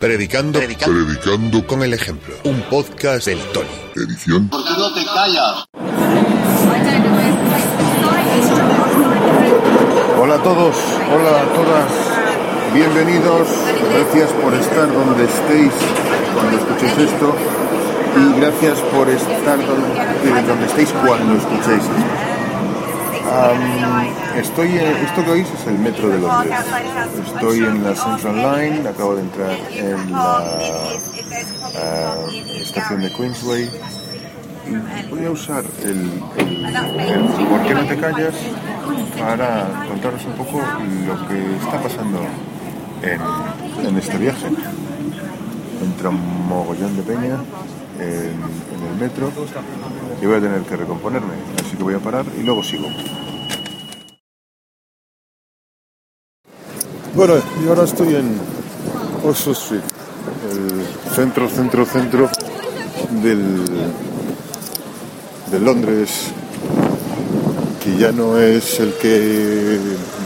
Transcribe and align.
Predicando, 0.00 0.58
Predicando. 0.58 1.04
predicando 1.04 1.66
con 1.66 1.82
el 1.82 1.92
ejemplo. 1.92 2.34
Un 2.44 2.62
podcast 2.70 3.26
del 3.26 3.38
Tony. 3.52 3.68
Edición. 3.96 4.48
¿Por 4.48 4.64
qué 4.64 4.70
no 4.70 4.94
te 4.94 5.04
callas? 5.04 5.66
Hola 10.18 10.36
a 10.36 10.42
todos, 10.42 10.74
hola 11.12 11.42
a 11.42 11.44
todas, 11.52 11.92
bienvenidos, 12.72 13.46
gracias 13.92 14.30
por 14.42 14.54
estar 14.54 14.90
donde 14.90 15.24
estéis 15.24 15.72
cuando 16.32 16.56
escuchéis 16.56 17.12
esto 17.12 17.34
y 18.16 18.40
gracias 18.40 18.78
por 18.94 19.06
estar 19.06 19.58
donde, 19.66 20.42
donde 20.48 20.64
estéis 20.64 20.92
cuando 21.04 21.36
escuchéis 21.36 21.82
esto. 21.82 22.39
Estoy 24.36 24.68
en, 24.78 24.96
esto 25.04 25.24
que 25.24 25.30
oís 25.30 25.46
es 25.60 25.66
el 25.66 25.78
metro 25.78 26.08
de 26.08 26.18
Londres. 26.18 26.52
Estoy 27.26 27.58
en 27.58 27.84
la 27.84 27.94
Central 27.94 28.36
Line, 28.36 28.88
acabo 28.88 29.14
de 29.16 29.22
entrar 29.22 29.56
en 29.72 30.12
la 30.12 30.38
ah, 31.76 32.14
estación 32.62 33.02
de 33.02 33.12
Queensway 33.12 33.70
y 34.66 35.10
voy 35.10 35.26
a 35.26 35.30
usar 35.30 35.64
el, 35.82 36.22
el- 36.36 36.64
el 36.66 37.22
¿Por 37.48 37.62
qué 37.66 37.74
no 37.74 37.84
te 37.86 37.96
callas? 37.96 38.34
para 39.18 39.84
contaros 39.88 40.24
un 40.24 40.32
poco 40.32 40.60
lo 41.06 41.28
que 41.28 41.56
está 41.56 41.82
pasando 41.82 42.20
en, 43.02 43.86
en 43.86 43.98
este 43.98 44.16
viaje. 44.18 44.46
Entra 45.82 46.08
un 46.10 46.48
mogollón 46.48 46.96
de 46.96 47.02
peña 47.02 47.36
en, 48.00 48.90
el 48.90 48.96
metro 48.98 49.30
y 50.20 50.26
voy 50.26 50.36
a 50.36 50.40
tener 50.40 50.62
que 50.62 50.76
recomponerme, 50.76 51.34
así 51.60 51.76
que 51.76 51.82
voy 51.82 51.94
a 51.94 51.98
parar 51.98 52.24
y 52.38 52.42
luego 52.42 52.62
sigo. 52.62 52.88
Bueno, 57.14 57.34
y 57.62 57.68
ahora 57.68 57.84
estoy 57.84 58.14
en 58.14 58.38
Oxford 59.24 59.56
Street, 59.56 59.82
el 60.52 61.14
centro, 61.14 61.48
centro, 61.48 61.84
centro 61.84 62.30
del, 63.22 63.64
de 65.50 65.60
Londres, 65.60 66.30
que 67.82 67.96
ya 67.96 68.12
no 68.12 68.38
es 68.38 68.78
el 68.80 68.94
que 68.94 69.78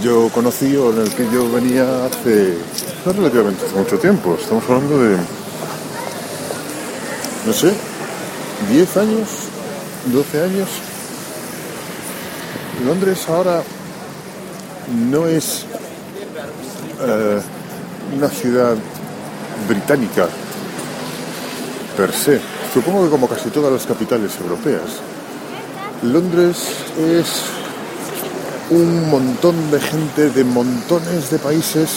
yo 0.03 0.29
conocí 0.29 0.77
o 0.77 0.93
en 0.93 1.01
el 1.01 1.11
que 1.11 1.25
yo 1.33 1.51
venía 1.51 2.05
hace 2.05 2.59
relativamente 3.07 3.65
mucho 3.75 3.99
tiempo. 3.99 4.37
Estamos 4.39 4.65
hablando 4.65 5.03
de, 5.03 5.17
no 7.47 7.53
sé, 7.53 7.73
10 8.71 8.97
años, 8.97 9.29
12 10.07 10.43
años. 10.43 10.69
Londres 12.85 13.29
ahora 13.29 13.63
no 15.11 15.27
es 15.27 15.65
eh, 17.01 17.41
una 18.17 18.29
ciudad 18.29 18.75
británica 19.69 20.29
per 21.97 22.13
se. 22.13 22.41
Supongo 22.73 23.05
que 23.05 23.11
como 23.11 23.29
casi 23.29 23.51
todas 23.51 23.73
las 23.73 23.87
capitales 23.87 24.33
europeas. 24.41 25.01
Londres 26.03 26.57
es 26.99 27.27
un 28.71 29.11
montón 29.11 29.71
de 29.71 29.81
gente 29.81 30.31
de 30.31 30.45
montones 30.45 31.31
de 31.31 31.39
países, 31.39 31.91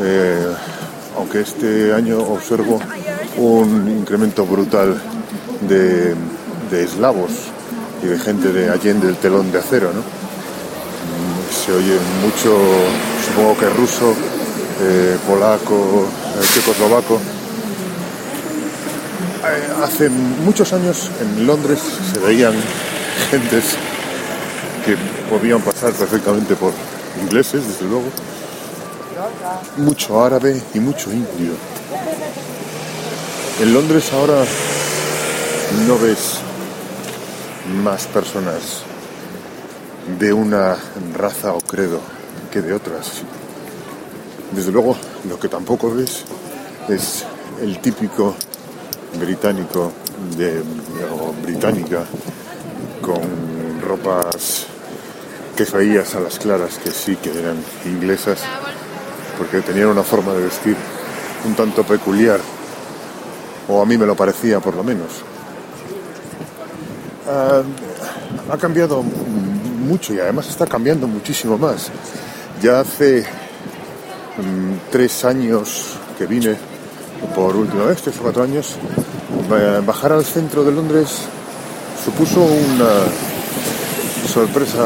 eh, 0.00 0.54
aunque 1.16 1.40
este 1.40 1.92
año 1.92 2.18
observo 2.18 2.80
un 3.36 3.88
incremento 3.88 4.44
brutal 4.44 5.00
de, 5.68 6.14
de 6.70 6.84
eslavos 6.84 7.30
y 8.02 8.06
de 8.06 8.18
gente 8.18 8.52
de 8.52 8.70
Allende 8.70 9.08
el 9.08 9.16
telón 9.16 9.50
de 9.52 9.58
acero, 9.58 9.92
¿no? 9.92 10.00
Mm, 10.00 10.04
Se 11.64 11.72
oye 11.72 11.98
mucho, 12.22 12.56
supongo 13.26 13.56
que 13.58 13.68
ruso, 13.70 14.14
eh, 14.82 15.16
polaco, 15.26 16.06
eh, 16.36 16.44
checoslovaco. 16.54 17.14
Eh, 19.44 19.82
Hace 19.84 20.08
muchos 20.08 20.72
años 20.72 21.10
en 21.20 21.46
Londres 21.46 21.78
se 22.12 22.18
veían 22.20 22.54
gentes 23.30 23.64
que 24.84 24.96
podían 25.30 25.60
pasar 25.60 25.92
perfectamente 25.92 26.54
por 26.56 26.72
ingleses, 27.22 27.66
desde 27.66 27.86
luego, 27.86 28.06
mucho 29.76 30.24
árabe 30.24 30.60
y 30.74 30.80
mucho 30.80 31.10
indio. 31.12 31.52
En 33.60 33.74
Londres 33.74 34.10
ahora 34.14 34.42
no 35.86 35.98
ves 35.98 36.38
más 37.84 38.06
personas 38.06 38.84
de 40.18 40.32
una 40.32 40.78
raza 41.14 41.52
o 41.52 41.60
credo 41.60 42.00
que 42.50 42.62
de 42.62 42.72
otras. 42.72 43.20
Desde 44.52 44.72
luego, 44.72 44.96
lo 45.28 45.38
que 45.38 45.50
tampoco 45.50 45.94
ves 45.94 46.24
es 46.88 47.26
el 47.60 47.80
típico 47.80 48.34
británico 49.20 49.92
de, 50.38 50.62
o 51.12 51.34
británica 51.42 52.06
con 53.02 53.82
ropas 53.82 54.64
que 55.54 55.64
veías 55.64 56.14
a 56.14 56.20
las 56.20 56.38
claras 56.38 56.78
que 56.78 56.90
sí 56.90 57.16
que 57.16 57.38
eran 57.38 57.62
inglesas 57.84 58.40
porque 59.36 59.60
tenían 59.60 59.88
una 59.88 60.02
forma 60.02 60.32
de 60.32 60.44
vestir 60.44 60.76
un 61.44 61.54
tanto 61.54 61.84
peculiar 61.84 62.40
o 63.70 63.80
a 63.82 63.86
mí 63.86 63.96
me 63.96 64.06
lo 64.06 64.14
parecía 64.16 64.60
por 64.60 64.74
lo 64.74 64.82
menos. 64.84 65.08
Ah, 67.28 67.62
ha 68.52 68.56
cambiado 68.56 69.02
mucho 69.02 70.12
y 70.14 70.18
además 70.20 70.48
está 70.48 70.66
cambiando 70.66 71.06
muchísimo 71.06 71.56
más. 71.56 71.90
Ya 72.62 72.80
hace 72.80 73.20
mm, 73.22 74.90
tres 74.90 75.24
años 75.24 75.96
que 76.18 76.26
vine 76.26 76.56
por 77.34 77.54
última 77.56 77.84
vez, 77.84 78.02
tres 78.02 78.16
o 78.18 78.22
cuatro 78.22 78.42
años 78.42 78.74
ba- 79.48 79.80
bajar 79.80 80.12
al 80.12 80.24
centro 80.24 80.64
de 80.64 80.72
Londres 80.72 81.08
supuso 82.04 82.40
una 82.40 82.90
sorpresa 84.32 84.78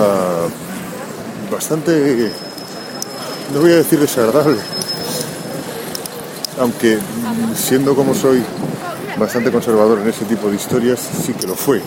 bastante, 1.51 2.31
no 3.53 3.61
voy 3.61 3.73
a 3.73 3.77
decir 3.77 4.01
desagradable, 4.01 4.59
aunque 6.61 6.97
mm, 6.97 7.55
siendo 7.55 7.95
como 7.95 8.15
soy 8.15 8.43
bastante 9.19 9.51
conservador 9.51 10.01
en 10.01 10.09
ese 10.09 10.25
tipo 10.25 10.49
de 10.49 10.57
historias, 10.57 11.01
sí 11.01 11.33
que 11.35 11.47
lo 11.47 11.55
fue. 11.55 11.81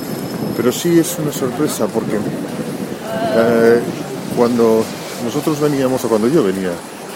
Pero 0.55 0.71
sí 0.71 0.99
es 0.99 1.17
una 1.19 1.31
sorpresa 1.31 1.87
porque 1.87 2.15
eh, 2.15 3.79
cuando 4.35 4.83
nosotros 5.23 5.59
veníamos, 5.59 6.03
o 6.05 6.09
cuando 6.09 6.27
yo 6.27 6.43
venía 6.43 6.71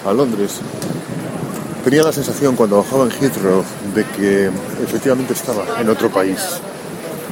a 0.05 0.13
Londres, 0.13 0.59
tenía 1.83 2.03
la 2.03 2.11
sensación 2.11 2.55
cuando 2.55 2.77
bajaba 2.77 3.05
en 3.05 3.11
Heathrow 3.11 3.63
de 3.95 4.05
que 4.05 4.51
efectivamente 4.83 5.33
estaba 5.33 5.63
en 5.79 5.89
otro 5.89 6.09
país, 6.09 6.39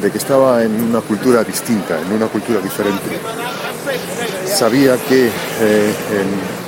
de 0.02 0.12
que 0.12 0.18
estaba 0.18 0.64
en 0.64 0.82
una 0.82 1.02
cultura 1.02 1.44
distinta, 1.44 2.00
en 2.00 2.12
una 2.12 2.28
cultura 2.28 2.60
diferente. 2.60 3.20
Sabía 4.46 4.98
que 4.98 5.28
eh, 5.28 5.94
en, 6.12 6.59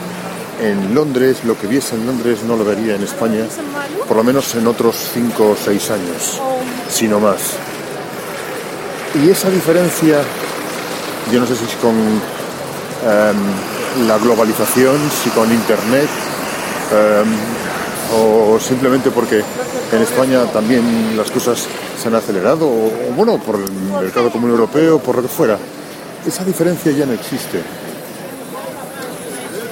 en 0.61 0.93
Londres, 0.93 1.43
lo 1.43 1.57
que 1.57 1.67
viese 1.67 1.95
en 1.95 2.05
Londres 2.05 2.39
no 2.47 2.55
lo 2.55 2.63
vería 2.63 2.95
en 2.95 3.03
España, 3.03 3.45
por 4.07 4.17
lo 4.17 4.23
menos 4.23 4.53
en 4.55 4.67
otros 4.67 4.95
cinco 5.13 5.51
o 5.51 5.55
seis 5.55 5.89
años, 5.89 6.39
sino 6.89 7.19
más. 7.19 7.41
Y 9.15 9.29
esa 9.29 9.49
diferencia, 9.49 10.21
yo 11.31 11.39
no 11.39 11.47
sé 11.47 11.55
si 11.55 11.65
con 11.81 11.95
em, 11.95 14.07
la 14.07 14.17
globalización, 14.19 14.97
si 15.23 15.29
con 15.31 15.51
Internet, 15.51 16.09
em, 16.91 17.35
o 18.15 18.59
simplemente 18.59 19.09
porque 19.09 19.43
en 19.91 20.01
España 20.01 20.45
también 20.53 21.17
las 21.17 21.31
cosas 21.31 21.67
se 22.01 22.07
han 22.07 22.15
acelerado, 22.15 22.67
o 22.67 22.91
bueno, 23.15 23.37
por 23.39 23.55
el 23.55 23.71
mercado 24.01 24.31
común 24.31 24.51
europeo, 24.51 24.99
por 24.99 25.15
lo 25.15 25.21
que 25.23 25.27
fuera. 25.27 25.57
Esa 26.25 26.45
diferencia 26.45 26.91
ya 26.91 27.05
no 27.05 27.13
existe. 27.13 27.61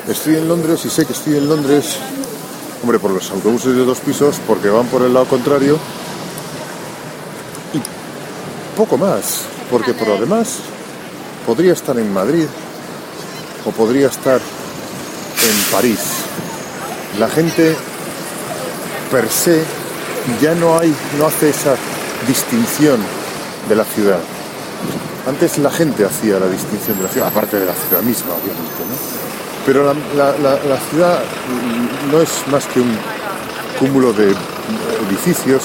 Estoy 0.09 0.37
en 0.37 0.47
Londres 0.47 0.83
y 0.85 0.89
sé 0.89 1.05
que 1.05 1.13
estoy 1.13 1.37
en 1.37 1.47
Londres, 1.47 1.97
hombre, 2.81 2.97
por 2.97 3.11
los 3.11 3.29
autobuses 3.29 3.75
de 3.75 3.85
dos 3.85 3.99
pisos, 3.99 4.37
porque 4.47 4.67
van 4.67 4.87
por 4.87 5.03
el 5.03 5.13
lado 5.13 5.27
contrario, 5.27 5.77
y 7.75 8.75
poco 8.75 8.97
más, 8.97 9.41
porque 9.69 9.93
por 9.93 10.07
lo 10.07 10.17
demás 10.17 10.61
podría 11.45 11.73
estar 11.73 11.95
en 11.99 12.11
Madrid 12.11 12.47
o 13.65 13.71
podría 13.71 14.07
estar 14.07 14.37
en 14.41 15.71
París. 15.71 15.99
La 17.19 17.29
gente 17.29 17.75
per 19.11 19.29
se 19.29 19.63
ya 20.41 20.55
no 20.55 20.79
hay, 20.79 20.91
no 21.19 21.27
hace 21.27 21.49
esa 21.49 21.75
distinción 22.27 22.99
de 23.69 23.75
la 23.75 23.85
ciudad. 23.85 24.19
Antes 25.27 25.59
la 25.59 25.69
gente 25.69 26.03
hacía 26.03 26.39
la 26.39 26.47
distinción 26.47 26.97
de 26.97 27.03
la 27.03 27.09
ciudad, 27.09 27.27
aparte 27.27 27.59
de 27.59 27.67
la 27.67 27.75
ciudad 27.75 28.01
misma, 28.01 28.31
obviamente, 28.33 28.79
¿no? 28.89 29.38
Pero 29.69 29.83
la, 29.83 30.79
ciudad 30.89 31.19
no 32.11 32.19
es 32.19 32.47
más 32.47 32.65
que 32.65 32.79
un 32.79 32.91
cúmulo 33.79 34.11
de 34.13 34.33
edificios 35.07 35.61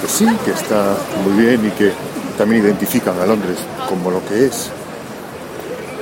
que 0.00 0.08
sí, 0.08 0.26
que 0.46 0.52
está 0.52 0.96
muy 1.22 1.44
bien 1.44 1.66
y 1.66 1.70
que 1.72 1.92
también 2.38 2.64
identifican 2.64 3.20
a 3.20 3.26
Londres 3.26 3.58
como 3.86 4.10
lo 4.10 4.24
que 4.24 4.46
es. 4.46 4.70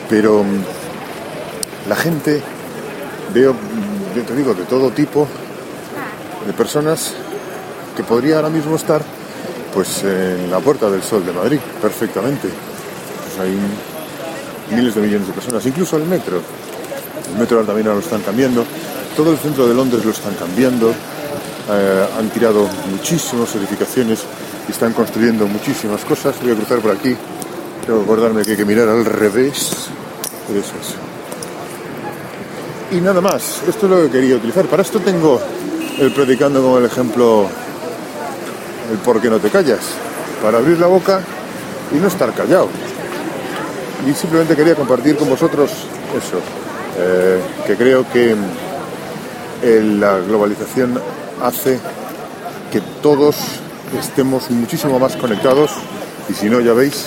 Pero 0.09 0.45
mm, 0.45 1.89
la 1.89 1.97
gente, 1.97 2.41
veo, 3.35 3.55
mm, 3.55 4.17
yo 4.17 4.23
te 4.23 4.37
digo, 4.37 4.55
de 4.55 4.63
todo 4.63 4.91
tipo, 4.91 5.27
de 6.47 6.53
personas 6.53 7.13
que 7.97 8.05
podría 8.05 8.37
ahora 8.37 8.51
mismo 8.51 8.77
estar 8.77 9.03
pues 9.75 10.05
en 10.05 10.49
la 10.49 10.61
Puerta 10.61 10.89
del 10.89 11.03
Sol 11.03 11.27
de 11.27 11.33
Madrid, 11.33 11.59
perfectamente. 11.81 12.47
Pues 12.47 13.41
hay 13.41 13.59
miles 14.77 14.95
de 14.95 15.01
millones 15.01 15.27
de 15.27 15.33
personas, 15.33 15.67
incluso 15.67 15.97
el 15.97 16.05
metro. 16.05 16.41
El 17.31 17.39
metro 17.39 17.63
también 17.65 17.87
ahora 17.87 18.01
lo 18.01 18.05
están 18.05 18.23
cambiando. 18.23 18.65
Todo 19.17 19.33
el 19.33 19.39
centro 19.39 19.67
de 19.67 19.75
Londres 19.75 20.05
lo 20.05 20.11
están 20.11 20.35
cambiando. 20.35 20.91
Eh, 21.71 22.07
han 22.19 22.29
tirado 22.31 22.69
muchísimas 22.91 23.55
edificaciones 23.55 24.21
y 24.69 24.73
están 24.73 24.93
construyendo 24.93 25.47
muchísimas 25.47 26.05
cosas. 26.05 26.35
Voy 26.43 26.53
a 26.53 26.55
cruzar 26.55 26.81
por 26.81 26.91
aquí. 26.91 27.17
Tengo 27.87 27.99
que 27.99 28.05
acordarme 28.05 28.43
que 28.43 28.53
hay 28.53 28.57
que 28.57 28.65
mirar 28.65 28.89
al 28.89 29.05
revés. 29.05 29.89
Eso 30.51 30.73
es. 30.81 30.97
Y 32.97 33.01
nada 33.01 33.21
más. 33.21 33.63
Esto 33.67 33.87
es 33.87 33.93
lo 33.93 34.03
que 34.03 34.11
quería 34.11 34.37
utilizar. 34.37 34.67
Para 34.67 34.83
esto 34.83 35.01
tengo 35.01 35.41
el 35.99 36.13
predicando 36.13 36.63
como 36.63 36.79
el 36.79 36.85
ejemplo 36.85 37.49
el 38.91 38.99
por 38.99 39.21
qué 39.21 39.31
no 39.31 39.39
te 39.39 39.51
callas. 39.51 39.81
Para 40.43 40.59
abrir 40.59 40.79
la 40.79 40.89
boca 40.89 41.21
y 41.93 41.97
no 41.97 42.09
estar 42.09 42.33
callado. 42.35 42.69
Y 44.07 44.13
simplemente 44.15 44.57
quería 44.57 44.75
compartir 44.75 45.17
con 45.17 45.29
vosotros 45.29 45.71
eso. 46.17 46.41
Eh, 46.99 47.41
que 47.67 47.77
creo 47.77 48.05
que 48.13 48.37
la 49.63 50.19
globalización 50.19 51.01
hace 51.43 51.79
que 52.71 52.81
todos 53.03 53.37
estemos 53.99 54.51
muchísimo 54.51 54.99
más 54.99 55.17
conectados 55.17 55.71
y 56.29 56.35
si 56.35 56.49
no, 56.49 56.61
ya 56.61 56.73
veis, 56.73 57.07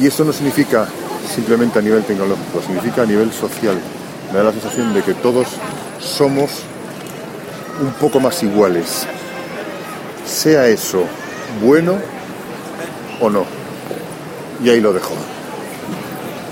y 0.00 0.06
eso 0.06 0.24
no 0.24 0.32
significa 0.32 0.86
simplemente 1.32 1.78
a 1.78 1.82
nivel 1.82 2.04
tecnológico, 2.04 2.60
significa 2.60 3.02
a 3.02 3.06
nivel 3.06 3.32
social. 3.32 3.78
Me 4.32 4.38
da 4.38 4.44
la 4.44 4.52
sensación 4.52 4.92
de 4.92 5.02
que 5.02 5.14
todos 5.14 5.46
somos 6.00 6.50
un 7.80 7.92
poco 7.94 8.20
más 8.20 8.42
iguales, 8.42 9.06
sea 10.26 10.66
eso 10.66 11.04
bueno 11.62 11.96
o 13.20 13.30
no. 13.30 13.44
Y 14.62 14.70
ahí 14.70 14.80
lo 14.80 14.92
dejo. 14.92 15.14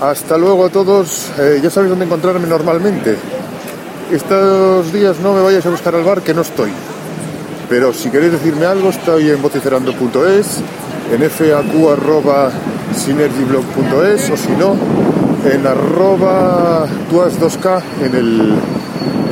Hasta 0.01 0.37
luego 0.37 0.65
a 0.65 0.69
todos, 0.69 1.29
eh, 1.39 1.61
ya 1.63 1.69
sabéis 1.69 1.91
dónde 1.91 2.05
encontrarme 2.05 2.47
normalmente. 2.47 3.15
Estos 4.11 4.91
días 4.91 5.19
no 5.19 5.33
me 5.33 5.41
vayáis 5.41 5.65
a 5.65 5.69
buscar 5.69 5.95
al 5.95 6.03
bar 6.03 6.21
que 6.21 6.33
no 6.33 6.41
estoy. 6.41 6.73
Pero 7.69 7.93
si 7.93 8.09
queréis 8.09 8.33
decirme 8.33 8.65
algo, 8.65 8.89
estoy 8.89 9.29
en 9.29 9.41
vociferando.es, 9.41 10.59
en 11.11 11.29
faq.synergyblog.es 11.29 14.29
o 14.29 14.37
si 14.37 14.51
no, 14.51 14.75
en 15.49 15.65
arroba 15.65 16.85
tuas2k 17.09 17.81
en 18.01 18.15
el, 18.15 18.53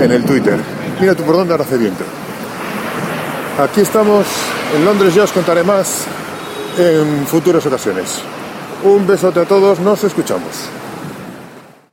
en 0.02 0.12
el 0.12 0.24
Twitter. 0.24 0.58
Mira 1.00 1.14
tú 1.16 1.24
por 1.24 1.36
dónde 1.36 1.54
ahora 1.54 1.66
hace 1.66 1.78
viento. 1.78 2.04
Aquí 3.60 3.82
estamos 3.82 4.26
en 4.76 4.86
Londres, 4.86 5.14
ya 5.14 5.24
os 5.24 5.32
contaré 5.32 5.64
más 5.64 6.06
en 6.78 7.26
futuras 7.28 7.66
ocasiones. 7.66 8.22
Un 8.84 9.06
besote 9.06 9.40
a 9.40 9.46
todos, 9.46 9.80
nos 9.80 10.04
escuchamos. 10.04 10.81